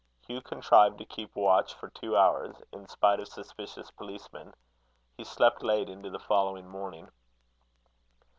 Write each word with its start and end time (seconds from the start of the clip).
Hugh 0.25 0.41
contrived 0.41 0.97
to 0.97 1.05
keep 1.05 1.35
watch 1.35 1.75
for 1.75 1.89
two 1.89 2.17
hours, 2.17 2.55
in 2.73 2.87
spite 2.87 3.19
of 3.19 3.27
suspicious 3.27 3.91
policemen. 3.91 4.55
He 5.15 5.23
slept 5.23 5.61
late 5.61 5.89
into 5.89 6.09
the 6.09 6.17
following 6.17 6.67
morning. 6.67 7.09